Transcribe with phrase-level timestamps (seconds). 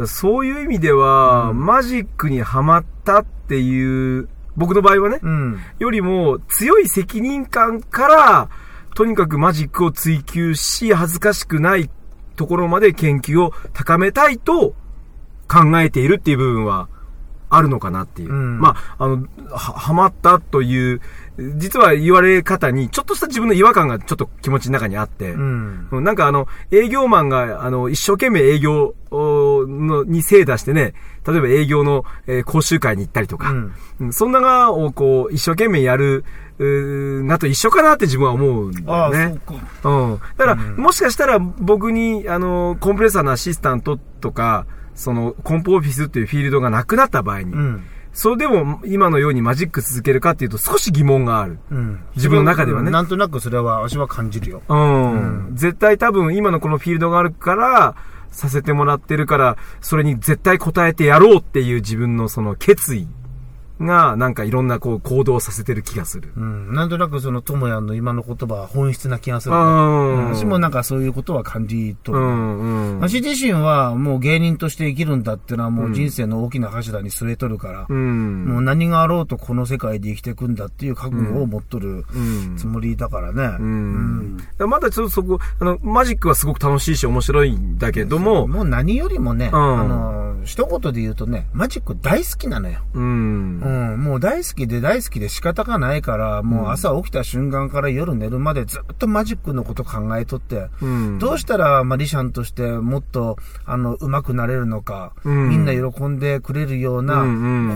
[0.00, 5.60] だそういう意味では、うんマジックにはまったっていう、僕の場合はね、うん。
[5.78, 8.48] よりも強い責任感から、
[8.94, 11.88] とにかくマジックを追求し、恥ずかしくない
[12.36, 14.74] ところまで研究を高めたいと
[15.48, 16.88] 考えているっていう部分は
[17.50, 18.32] あるのかなっていう。
[18.32, 21.00] うんまあ、あの、は、はまったという、
[21.56, 25.88] 実は言われ方に、ちょっとした自分の違和感がちょっと気持ちの中にあって、うん。
[25.90, 28.94] うんなんかあの、営業マンが、あの、一生懸命営業
[29.60, 30.94] おのに精出してね、
[31.26, 36.24] 例えば営業の、えー講習会に行ったりとか、うんうんそんながをこう、一生懸命やる、
[37.24, 39.40] なと一緒かなって自分は思うんだああ、よね。
[39.48, 39.88] そうか。
[39.90, 40.20] うん。
[40.36, 47.82] だから、うんもしかしたら僕に、あの、コンプレッサーのアシスタントとか、その、コンポオフィスっていうフィールドがなくなった場合に、うん。
[48.12, 51.58] それでも今のようにマジック続けるかっていうと少し疑問がある。
[51.70, 52.00] うん。
[52.16, 54.62] 自分の中ではねうんなんとなくそれは、私は感じるよ。
[54.68, 55.50] うん。
[55.54, 57.94] 絶対多分今のこのフィールドがあるから、
[58.30, 63.08] させてもらってるから、それに絶対応えてやろうっていう自分のその決意。
[63.80, 66.32] が、なんかいろんなこう行動をさせてる気がする。
[66.36, 66.74] うん。
[66.74, 69.60] なんとなくその、ともやんの今の言葉は本質な気がする、ね。
[69.60, 72.18] うん私もなんかそういうことは感じとる。
[72.18, 73.00] うん、うん。
[73.00, 78.44] 私自身はもう芸人として生きるんだってのはもう人生の大きな柱に据えとるから、うん。
[78.46, 83.56] もう何があろうとこの世界で生きていくんだっていう覚悟を持っとるうんつもりだからね。
[83.58, 84.36] うん。
[84.36, 92.80] だからまだちょっとそこ、あの、マジックはすごく楽しいし面白いんだけども、もう何よりもね、うんあの、一言で言うとね、マジック大好きなのよ。
[92.94, 93.60] うん。
[93.60, 101.18] うん、もう大好きで大好きで仕方がないから、もう朝起きた瞬間から夜寝るまでずっとマジックのこと考えとって、うん。
[101.18, 107.24] どうしたらマリシャンとしてもっと、あの、上手くなれるのか、うんみんな喜んでくれるような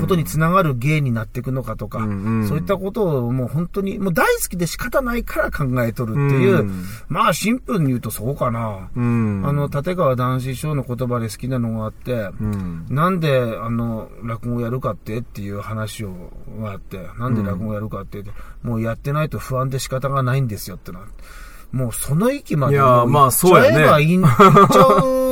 [0.01, 8.91] ことにつながる芸になっていくのかとか、うんうんそういったことをもう本当に、もう大好きで仕方ないから考えとるっていう、うんまあシンプルに言うとそうかな。
[8.95, 9.43] うん。
[9.45, 12.54] あの、立川談志師匠の言葉で好きなのがあって、うん。
[12.89, 16.13] なんで、あの、落語やるかってっていう話を、
[16.61, 18.31] があって、なんで落語やるかってって、
[18.63, 21.01] もうやってないと不安で仕方がないんですよってな。
[21.73, 23.71] もうその域までいやもまあそうやね。
[23.71, 25.24] 行っちゃえばいい行っちゃう、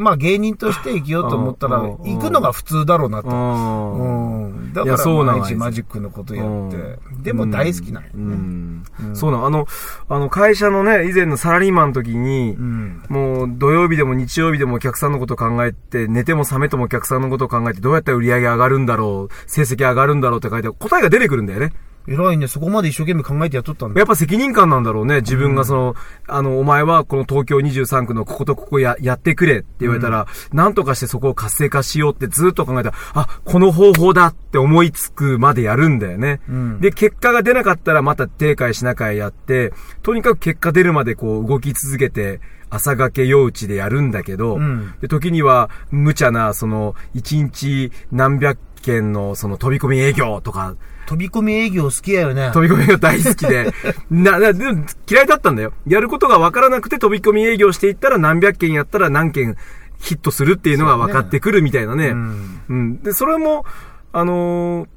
[0.00, 3.28] まあ芸人として生きようと思ったら、行くのが普通だろうなと。
[3.28, 4.44] うん。
[4.44, 4.72] うん。
[4.72, 7.22] だから毎日マジックのことやってうん。
[7.22, 8.24] でも大好きなんようね。
[8.24, 8.82] ん。
[9.14, 9.66] そうなん、あの、
[10.08, 13.02] あの、会社のね、以前のサラリーマンの時に、うん。
[13.08, 21.72] もう土曜日でも日曜日でもお客さんのことを考えて、寝ても覚めてもお客さんのことを考えて、どうやったら売り上げ上がるんだろう、成績上がるんだろうって書いて、答えが出てくるんだよね。
[22.08, 22.48] 偉いね。
[22.48, 24.00] そこまで一生懸命考えてやっとったんだ。
[24.00, 25.16] やっぱ責任感なんだろうね。
[25.16, 25.94] 自分がその、
[26.26, 36.40] あの、お前はこの東京23区のこことここや、やってくれって言われたら、なんとかしてそこを活性化しようってずっと考えたら、あ、この方法だって思いつくまでやるんだよね。
[36.48, 39.72] うんで、結果が出なかったらまた定会しなかいやって、
[40.02, 42.40] とにかく結果出るまでこう動き続けて、
[42.70, 50.74] 朝がけ夜打ちでやるんだけど、うんで、時には無茶な、その、一日何百件のその飛び込み営業とか、
[51.06, 52.50] 飛び込み営業好きやよね。
[52.52, 53.72] 飛び込みが大好きで、
[54.10, 55.72] な、な、でも嫌いだったんだよ。
[55.86, 59.56] やることが分からなくて飛び込み営業していったら何百件やったら何件
[59.98, 62.08] ヒットするっていうのが分かってくるみたいなね。
[62.08, 63.02] うんうん。
[63.02, 63.64] で、それも、
[64.12, 64.88] あのー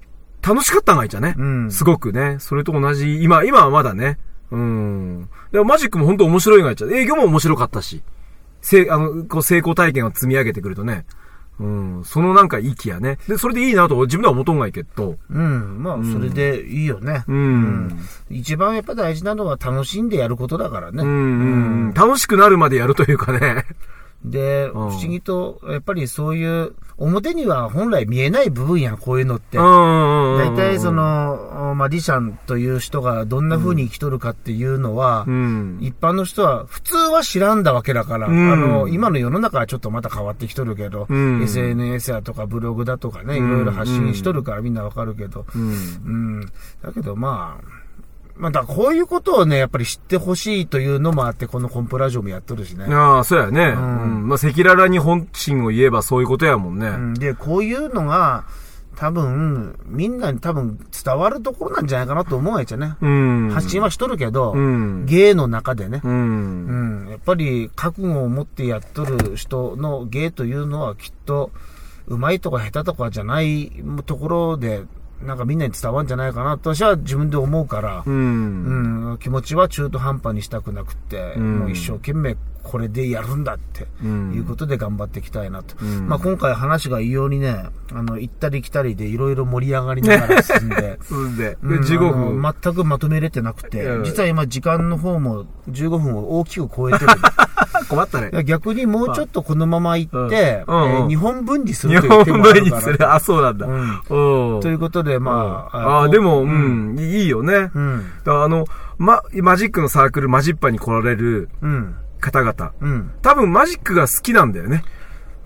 [0.46, 1.36] 楽しかったんがいいじゃね。
[1.38, 2.36] うんすごくね。
[2.40, 4.20] それと同じ、今、今はまだね。
[4.52, 5.30] うん。
[5.54, 6.94] でもマジックも本当面白いがいいじゃん。
[6.94, 8.04] 営業も面白かったし。
[8.62, 11.06] せ、あの、こう成功体験を積み上げてくるとね。
[11.59, 12.03] うん。
[12.03, 13.18] そのなんか息やね。
[13.28, 15.18] で、それでいいなと自分では思っとんがいいけど。
[15.30, 15.84] うん。
[15.84, 17.24] まあ、それでいいよね。
[17.28, 18.00] うん
[18.30, 21.03] 一番やっぱ大事なのは楽しんでやることだからね。
[21.03, 21.94] うん、うん。
[21.94, 23.66] 楽しくなるまでやるというかね。
[24.25, 29.57] で、ん不思議と、やっぱりそういう、表には本来見えない部分やん、こういうのって。
[29.57, 35.78] 大体そ、の、まあ、リシャンという人がどんな風に生きとるかっていうのは、うん。
[35.81, 45.64] 一般の人は普通は知らんだわけだから、うんあの、今の世の中はちょっとまた変わってきとるけど、うん SNS やとかブログだとかね、いろいろ発信しとるからみんなわかるけど、うん。
[45.64, 45.67] う
[46.41, 46.46] ん。
[46.81, 47.83] だけどまあ、
[48.35, 52.85] まあ、だこういうことをね、やっぱり知ってほしいというのもあって、このコンプラジオもやっとるしね。
[52.85, 53.66] ああ、そうやね。
[53.68, 54.28] んうん。
[54.28, 56.88] まあ、赤裸々に本心を言えばそういうことやもんね。
[56.88, 58.46] うんで、こういうのが、
[58.96, 62.96] 多分、みんなに多分伝わるところなんじゃないかなと思うやつよね。
[63.02, 63.50] うん。
[63.52, 65.06] 発信はしとるけど、うん。
[65.06, 66.02] 芸の中でね。
[66.03, 66.08] う。
[66.08, 67.09] うんん。
[67.09, 71.52] やっぱり覚悟を持ってやっとる人の芸というのはきっと、
[72.08, 73.72] うまいとか下手とかじゃない
[74.06, 74.84] ところで、
[75.23, 78.09] なんかみんなに伝わるんじゃないかなと私は自分で思うから、う。
[78.09, 81.59] うんん、気持ちは中途半端にしたくなくって、うん。
[81.59, 85.76] もう一生懸命これでやるんだってうんいうことで頑張っていきたいなと。
[85.82, 92.56] うんまあ今回話が異様にね、あの、行ったり来たりでいろいろ盛り上がりながら進んで、 進んで、うん15分。
[92.64, 97.08] 全くまとめれてなくてう、ん実は今時間の方も15分を大きく超えてる。
[97.90, 103.14] 困ったね逆にもうちょっとこのまま行って、うんうんうんえー日本分離す日るという手本もあるから分にする。
[103.14, 103.68] あ、そうなんだ。
[103.68, 107.72] うんうんということで、まあ、ああ、でも、ううんん、いいよね。
[107.74, 108.06] うん。
[108.26, 108.66] あの、
[108.98, 111.96] ま、マジックのサークル、マジッパに来られるうん。
[112.23, 112.72] 方々。
[112.79, 113.11] うん。
[113.22, 114.84] 多分マジックが好きなんだよね。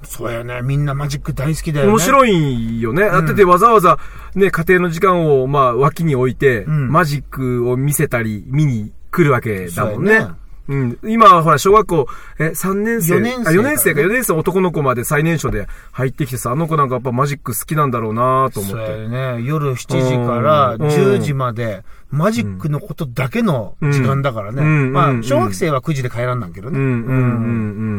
[0.04, 0.62] そうやね。
[0.62, 1.92] みんなマジック大好きだよね。
[1.92, 1.94] い。
[1.94, 3.02] 面白いよね。
[3.02, 3.98] だっててわざわざ
[4.36, 10.28] ね、家庭の時間をまあ脇に置いて、うんマジックを見せたり、見に来るわけだもんね。
[10.68, 10.98] そうん。
[11.06, 12.08] 今はほら、小学校、
[12.40, 18.92] え、3年生四年生あ、4年生か、からね4年生の男の子まで最年少で入ってきてさ、あの子なんかやっぱマジック好きなんだろうなと思そうって。
[19.04, 19.44] やね。
[19.44, 24.62] 夜7時からうん10時まで、マジックのことだけの時間だからね。
[24.62, 26.80] まあ、うんうん小学生は9時で帰らんなんけどね。
[26.80, 27.22] うんうんうんう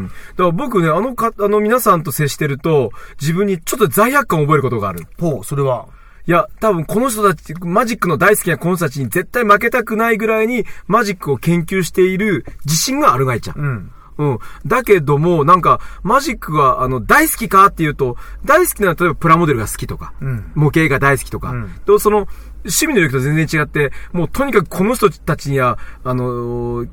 [0.04, 0.06] ん。
[0.06, 5.00] だから僕ね、あのか、あの皆さんと接してると、自分にちょっと罪悪感を覚えることがある。
[5.18, 5.86] ほう、それは。
[6.28, 13.58] いや、多分この人たち、マジックの大好きなこの人たちに絶対負けたくないぐらいにマジックを研究している自信があるがいちゃん。
[13.58, 13.92] うん。
[14.18, 14.38] うん。
[14.66, 20.52] だけども、なんか、マジックが、あの、大好きかっていうと、大好きなのは例えばプラモデルが好きとか、うん。
[20.54, 22.28] 模型が大好きとか、うんとその、
[22.64, 26.84] 趣味の領域と全然違って、もうとにかくこの人たちには、あの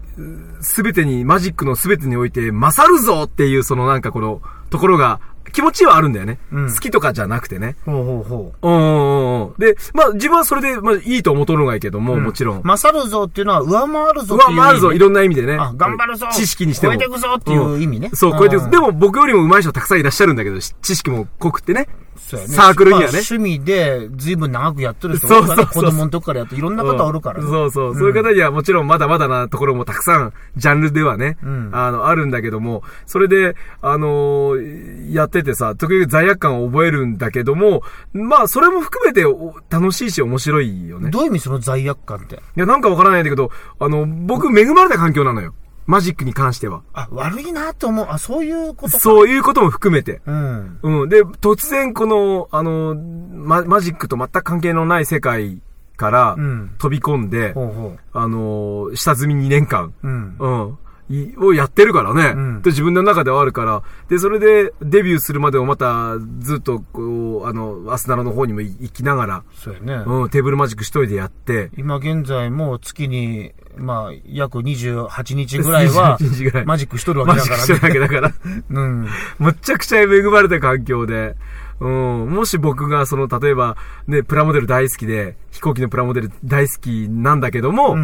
[0.62, 5.20] すべてに、マジックのすべてにおいて勝るぞっていう、そのなんかこの、ところが、
[5.52, 6.40] 気持ちはあるんだよね。
[6.52, 7.76] うん好きとかじゃなくてね。
[7.86, 8.68] ほうほうほう。
[8.68, 9.54] うんうんうん。
[9.58, 12.62] で、まあ自分はそれで、まあいいと思うとるのがいいけども、もちろん。
[12.64, 14.58] 勝るぞっていうのは上回るぞっていう意味。
[14.58, 15.54] 上回るぞ、いろんな意味でね。
[15.54, 16.28] あ、頑張るぞ。
[16.32, 16.94] 知識にしても。
[16.94, 18.10] 超えていくぞっていう意味ね。
[18.14, 18.66] そう、超えていくぞ。
[18.66, 21.88] うんでも僕よりも上手い人たくさんいらっしゃるんだけど、し知識も濃くってね。
[22.18, 27.48] そうやねサークルにはねまあ趣味で随分長くやってる人そうそうそう子供の時からやっていろんな方おるからね。
[27.48, 27.96] そうそう。
[27.96, 37.84] そういう方にはもちろんまだまだなところもたくさん、ジャンルではね、うんあの、あるんだけども、それで、あのーやっててさ、時々罪悪感を覚えるんだけども、
[38.14, 41.12] まあ、それも含めてお楽しいし面白いよね。
[41.12, 42.36] どういう意味その罪悪感って？
[42.36, 45.54] いや、なんかわからないんだけど、あの、僕恵まれた環境なのよ。
[45.86, 46.82] マジックに関しては。
[46.94, 48.08] あ、悪いなと思う。
[48.10, 49.00] あ、そういうことか。
[49.00, 50.22] そういうことも含めて。
[50.26, 50.80] うん。
[50.82, 51.10] うん。
[51.10, 55.62] で、突然この、あの、ママジックと全く関係のない世界
[55.96, 60.08] からうん飛び込んで、ほうほあの、下積み2年間、う。
[60.08, 60.36] うん。
[60.40, 60.78] うん。
[61.10, 62.34] いをやってるからね。
[62.36, 63.84] うんで、自分の中ではあるから。
[64.10, 70.04] で、それでデビューするまでもまたずっとこう、あの、アスナラの方にも行きながら、そうやね。
[70.06, 78.34] うん、テーブルマジック一人でやって、今現在も月に、まあ、約28日ぐらいは28日ぐらい、マジックしとるわマジックしてるけだからね。
[78.34, 78.82] だけだから。
[78.82, 79.08] うん。
[79.40, 81.36] むっちゃくちゃ恵まれた環境で、
[81.80, 83.76] うん、もし僕がその、例えば、
[84.08, 88.00] ね、プラモデル大好きで、飛行機のプラモデル大好きなんだけども、うん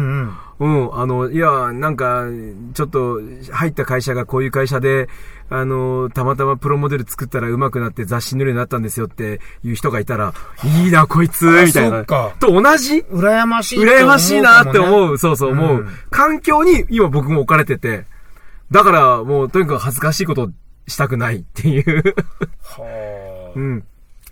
[0.58, 0.84] うん。
[0.84, 2.24] うん、あの、いや、なんか、
[2.74, 3.20] ちょっと、
[3.50, 5.08] 入った会社がこういう会社で、
[5.48, 10.34] あの、たまたまプロモデル作ったら上手くなって雑誌に載るようになったんですよっていう人がいたら、
[10.64, 12.04] いいな、こいつ、あみたいな。
[12.04, 13.00] と同じ？
[13.10, 13.80] 羨ましい。
[13.80, 18.04] 羨ましいなって思うう、そうそう思う、うん環境に今僕も置かれてて、
[18.70, 20.50] だからもうとにかく恥ずかしいこと
[20.86, 22.14] したくないっていう。
[22.62, 22.84] は
[23.28, 23.84] あうん。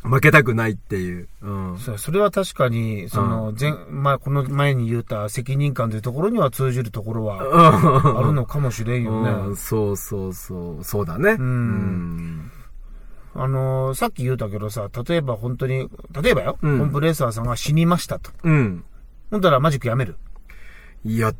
[0.02, 1.28] 負けたくないっていう。
[1.42, 1.78] うん。
[1.78, 9.56] それは確かに、その、前、まあ、この前に言った責任感というところには通じるところはあるのかもしれんようん、ね。
[9.56, 10.84] そうそうそう。
[10.84, 11.32] そうだね。
[11.32, 12.50] うん
[13.32, 15.88] あのーさっき言うたけどさ、例えば本当に、
[16.20, 18.30] 例えばよ、うんコンプレッサーさんが死にましたと。
[18.42, 18.84] うん。
[19.30, 20.16] ほんだらマジックやめる。
[21.04, 21.32] いや、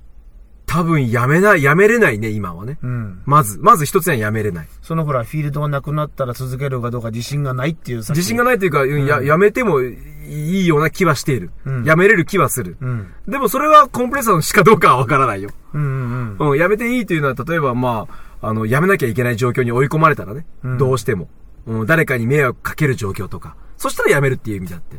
[0.71, 2.79] 多分やめない、やめれないね、今はね。
[2.81, 3.23] うん。
[3.27, 4.69] まず、まず一つにはやめれない。
[4.83, 9.97] そのほら、フィールドがなくなったら続けるかどうか自信がないっていう自信がないというか、うんや、やめてもい
[10.29, 11.51] いような気はしている。
[11.65, 12.77] うんやめれる気はする。
[12.81, 13.13] うん。
[13.27, 15.51] でもそれはコンプレッサーのしかどうかはわからないよ。
[15.75, 16.51] うんうんうん。
[16.51, 18.07] うん、やめていいというのは、例えばま
[18.41, 20.47] あ、あの、やめなきゃいけない状況に追い込まれたらね。
[20.63, 21.29] うんどうしても。
[21.67, 23.57] うん、誰かに迷惑かける状況とか。
[23.77, 24.97] そしたらやめるっていう意味だって。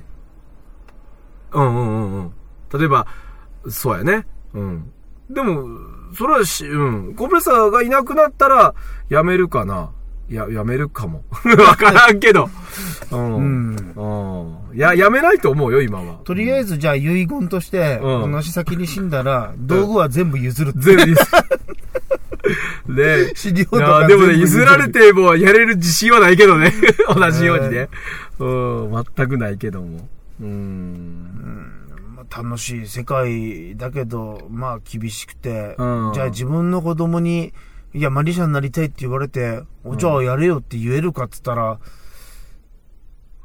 [1.53, 2.33] うんうんうんうん。
[2.77, 3.07] 例えば、
[3.69, 4.27] そうやね。
[4.53, 4.91] うん。
[5.33, 5.67] でも、
[6.17, 7.15] それはし、うん。
[7.15, 8.73] コンプレッサーがいなくなったら、
[9.09, 9.91] やめるかな。
[10.29, 11.23] や、やめるかも。
[11.67, 12.49] わからんけど。
[13.11, 13.75] うん。
[13.95, 14.77] うん。
[14.77, 16.19] や、やめないと思うよ、今は。
[16.23, 20.73] とりあえずじゃあ遺言として、うん同じ先に死んだら、道具は全部譲る。
[20.75, 21.15] 全部譲
[22.87, 26.73] ね資料とかでもね、譲られてもやれる自信はないけどね。
[27.13, 27.89] 同じようにね。
[28.39, 30.07] うん、全くないけども。
[30.41, 31.20] うん。
[32.31, 37.53] まあ楽しい世界だけど、まあ厳しくて、うんじゃあ自分の子供に、
[37.93, 41.79] いや、マリシャになりたいって言われて、おじゃあやれよって言えるかっつったら、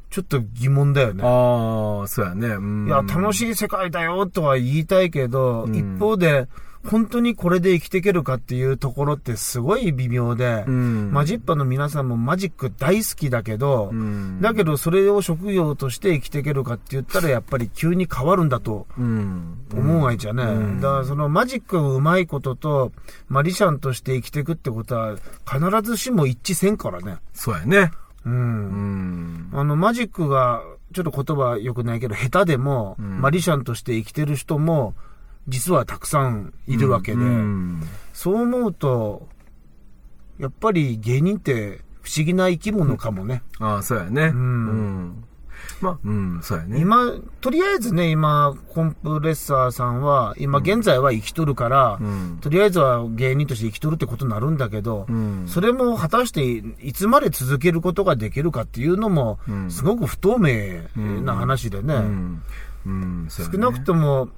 [0.09, 1.21] ちょっと疑問だよね。
[1.23, 2.47] ああ、そうやね。
[2.47, 2.87] うん。
[2.87, 6.47] いや、楽しい世界だよとは言いたいけど、うん一方で、
[6.89, 19.57] 本当にこれで生きていけるかっていうところってすごい微妙で、うんマジッパの皆さんもマジック大好きだけど、うんだけどそれを職業として生きていけるかって言ったらやっぱり急に変わるんだとうん。
[19.73, 20.43] 思うがいじゃね。
[20.43, 22.91] うんだからそのマジックが上手いことと、
[23.27, 25.15] マリシャンとして生きていくってことは
[25.45, 27.17] 必ずしも一致せんからね。
[27.33, 27.91] そうやね。
[28.25, 28.29] う。
[28.29, 29.49] うんん。
[29.53, 30.61] あの、マジックが、
[30.93, 34.93] ちょっと言葉良くないけど、下手でも、うんマリシャンとして生きてる人も、
[35.47, 37.81] 実はたくさんいるわけで、うん
[38.13, 39.27] そう思うと、
[40.39, 43.43] やっぱり芸人って不思議な生き物かもね。
[43.59, 44.29] ああ、そうやね。
[44.29, 45.23] んうん。
[45.81, 46.79] まあ、うん、そうやね。
[46.79, 52.37] 今、とりあえずね、今、コンプレッサーさんは、今現在は生きとるから、うん。
[52.41, 55.43] とりあえずは芸人として生きとるってことになるんだけど、うん。
[55.47, 56.43] それも果たして
[56.81, 60.83] いつまで続けることができるかっていうのもう、んすごく不透明
[61.21, 61.95] な話でね。
[61.95, 62.43] うん。
[62.85, 63.25] うん。
[63.29, 64.29] そうやね少なくとも、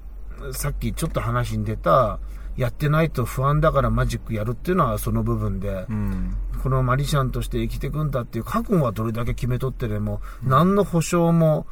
[0.53, 2.19] さっきちょっと話に出た、
[2.57, 6.35] やってないと不安だからマジックやるっていうのはその部分で、うん。
[6.61, 11.67] このマリシャンとして生きていくんだっていう覚悟はどれだけ決めとってでも、何の保証も、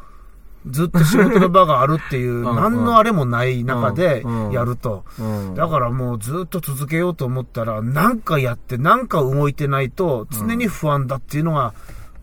[0.65, 5.03] ずっと仕事の場があるっていう、 ん何のあれもない中でうんやると。
[5.19, 5.55] うん。
[5.55, 11.73] だからもうずっと続けようと思ったら、なんかやって、なんか動いてないと、常に不安だっていうのが、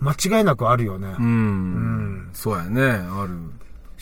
[0.01, 1.15] 間違いなくあるよね。
[1.19, 2.29] うん。
[2.33, 3.31] そうやね、ある。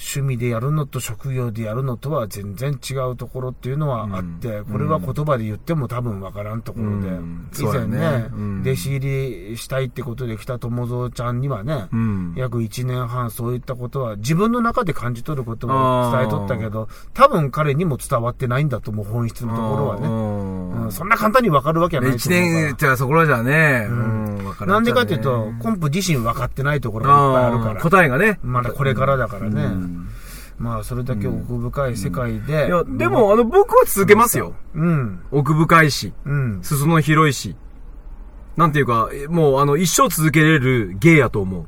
[0.02, 4.64] 趣味でやるのと職業でやるのとは全然違うところっていうのはあって、うん。
[4.66, 7.48] これは言葉で言っても多分わからんところで、うん。
[7.58, 8.28] 以前ねね。
[8.32, 8.60] うん。
[8.62, 12.34] 弟子入りしたいってことで来た友蔵ちゃんにはね、うん。
[12.36, 20.02] 約1年半そういったことは自分の中で感じ取ることを伝えとったけど、多分彼にも伝わってないんだと思う、本質のところはね。
[20.02, 22.62] ねうん、そんな簡単にわかるわけはないと一思うから。
[22.68, 24.32] 年じゃそこらじゃね、ううん
[24.66, 27.80] なんでかっていうとね、コンプ自身分かってないところがいっぱいあるから。
[27.80, 28.38] 答えがね。
[28.42, 29.91] まだこれからだからね。
[29.92, 30.08] うん
[30.58, 32.66] まあ、それだけ奥深い世界で。
[32.66, 34.54] いや、でも、あの、僕は続けますよ。
[34.74, 35.20] うん。
[35.32, 36.60] 奥深いし、うん。
[36.62, 37.56] 裾の広いし。
[38.56, 41.66] なんていうか、えもう、あの、一生続けれる芸やと思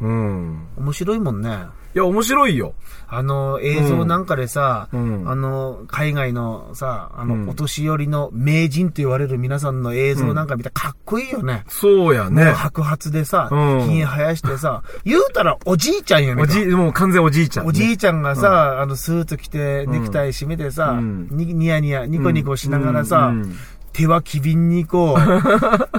[0.00, 0.06] う。
[0.06, 0.66] うん。
[0.78, 1.66] 面白いもんね。
[1.94, 2.74] いや、面白いよ。
[3.10, 11.64] あの、映像なんかでさ、うんあの、海外のさ、あの、うんお年寄りの名人と言われる皆さんの映像なんか見たらかっこいいよね。
[11.68, 12.44] そうやね。
[12.44, 16.42] 白髪でさ、うんひげ生やしてさ、言うたらおじいちゃんよね。
[16.42, 17.70] おじい、もう完全おじいちゃんね。
[17.70, 23.56] おじいちゃんがさ、あの、スーツ着て、ネクタイ締めてさ、うんにニヤニヤ、ニコニコしながらさ、うんうん
[23.98, 25.18] 手は機敏にこ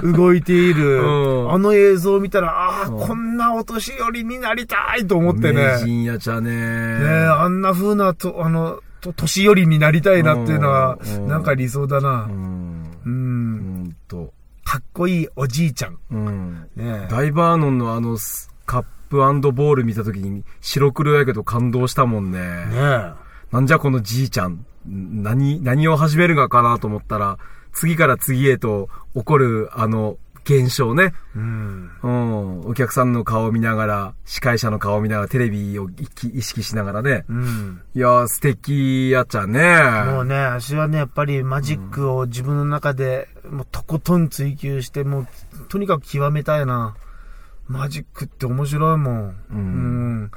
[0.12, 5.62] 動いている、うんあの映像を見たら、ああ、うんこんなお年寄りになりたいと思ってね。
[5.64, 6.50] 名人やちゃね。
[6.50, 6.56] ね
[7.04, 12.32] え、あんな風なと、あの、と年寄りになりたいなっていうのはう、んなんか理想だなう。
[12.32, 12.84] ん。
[13.04, 13.08] う。
[13.08, 13.56] うん
[13.88, 14.32] んと。
[14.64, 15.98] かっこいいおじいちゃん。
[16.10, 16.52] うん。
[16.76, 17.08] ねえ。
[17.10, 22.38] ダイバーノンのあの、スカップボール見たときに白黒やけど感動したもんね。
[22.38, 23.12] ねえ。
[23.52, 24.64] なんじゃこのじいちゃん。
[24.86, 27.36] 何、何を始めるがかなと思ったら、
[27.72, 31.12] 次から次へと起こるあの現象ね。
[31.36, 31.90] うん。
[32.02, 32.60] うん。
[32.66, 35.88] お客さんの顔を見ながら、司会者の顔を見ながら、テレビを
[36.32, 37.24] 意識しながらね。
[37.28, 37.82] うん。
[37.94, 39.60] いやー、素敵やっちゃね。
[40.10, 45.26] もうね、私はね、やっぱりマジックを自分の中で、もうとことん追求して、もう、
[45.68, 46.96] とにかく極めたいな。
[47.68, 49.14] マジックって面白いもん。
[49.14, 49.58] うんう
[50.24, 50.30] ん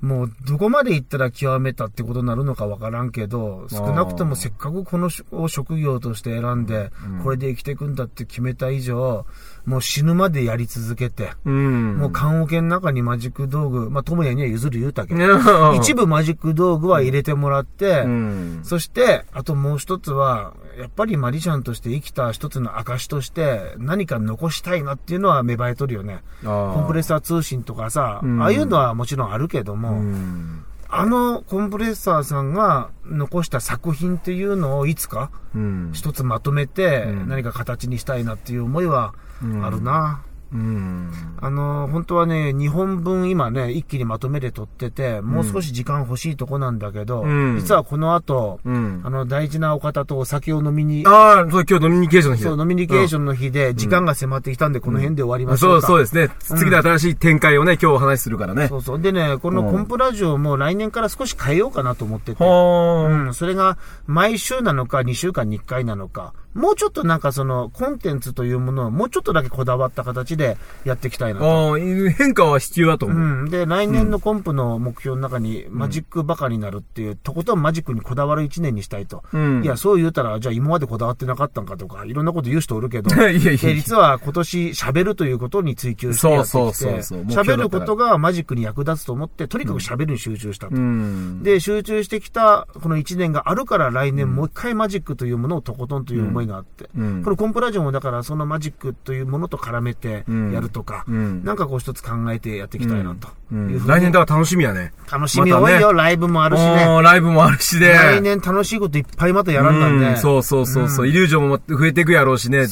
[0.00, 5.10] もう、どこまで行ったら極めたってことになるのかわからんけど、少なくともせっかくこの
[5.48, 7.22] 職業として選んで、うん。
[7.24, 9.26] これで生きていくんだって決めた以上、
[9.68, 11.98] もう死ぬまでやり続けて、うん。
[11.98, 15.20] もう棺桶の中にマジック道具、まあ、友也には譲る言うたけど、
[15.72, 18.60] うん一部マジック道具は入れてもらって、うん。
[18.62, 26.22] そして、あともう一つは、やっぱりマリシャンとして生きた一つの証として、何か残したいなっていうのは芽生えとるよね。
[26.42, 30.64] ココンプレッサー通信とかさ、うんああいうのはもちろんあるけども、うん。
[30.90, 35.90] あのコンプレッサーさんが残した作品っていうのをいつかうん。
[35.92, 39.14] 一つまとめてうん何か形にしたいなっていう思いは
[39.62, 40.22] あるな。
[40.52, 41.10] うん。
[41.40, 49.10] あの、本当はね、2本分今ね、一気にまとめて撮ってて、もう少し時間欲しいとこなんだけど、うん実はこの後、うんあ。
[49.10, 55.86] の、大事なお方とお酒を飲みに、ああ、そう、今日ノミニケーションの日だそう、ノミニケーションの日で、時間が迫ってきたんで、この辺で終わりましょそうう、か。
[55.86, 56.30] そうですね。
[56.38, 58.68] 次の新しい展開をね、今日お話しするからね。
[58.68, 59.00] そうそう。
[59.00, 62.42] でね、このコンプラジオも来年から少し変えようかなと思ってて。
[62.42, 63.76] はうん、それが
[64.06, 71.70] 毎週なのか2週間に1回なのか、もうちょっとなんかその、コンテンツというものをもうちょっとだけこだわった形でやっていきたいなと。
[71.70, 73.18] ああ、変化は必要だと思う。
[73.18, 73.50] うん。
[73.50, 79.22] で、来年のコンプの目標の中に、マジックバカになるっていう、とことんマジックにこだわる一年にしたいと。
[79.32, 90.74] うんいや、そう言うたら、じゃあ今までこだわってなかったんかとか、いろんなこと言う人おるけど、 いやいやいやで実は今年喋るということに追求してやってきて、そうそうそうそう目標だったから喋ることがマジックに役立つと思って、とにかく喋るに集中したと。
[90.74, 91.42] うん。
[91.44, 104.92] で、集中してきたこの1年があるから来年もう一回マジックというものをとことんという思いがあって、うんこのコンプラジオもだからそのマジックというものと絡めてやるとか、うんなんかこう一つ考えてやっていきたいなとういうんふうに来年だから楽しみやね。
[105.10, 107.00] 楽しみ多いよ、ライブもあるしね。
[107.02, 107.92] ライブもあるしで。
[107.92, 112.66] 来年楽しいこといっぱいまたやらんだんで、うんそうそうそうそう、イリュージョンも増えていくやろうしね。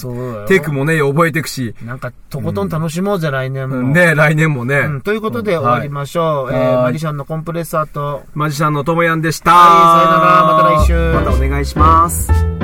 [0.49, 1.75] テクもね、覚えていくし。
[1.85, 3.83] なんかとことん楽しもうぜ、来年も。
[3.93, 4.79] ね、来年もね。
[4.79, 6.53] うんということで終わりましょう。
[6.53, 9.51] えーはいマリシャンのコンプレッサーと、マジシャンのともやんでした。
[9.53, 12.56] はいさよならまた来週またお願いします。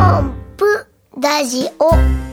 [0.00, 0.86] ポンプ
[1.20, 2.29] ラジオ。